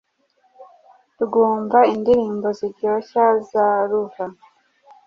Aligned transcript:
rwumva 1.23 1.79
indirimbo 1.93 2.47
ziryoshya 2.57 3.25
za 3.49 3.65
Luva 3.89 4.25